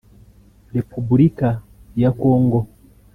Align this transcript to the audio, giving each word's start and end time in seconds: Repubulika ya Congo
Repubulika 0.75 1.49
ya 2.01 2.09
Congo 2.19 2.59